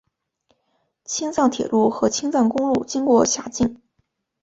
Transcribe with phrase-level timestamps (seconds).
[1.05, 3.83] 青藏铁路和青藏公路经过辖境。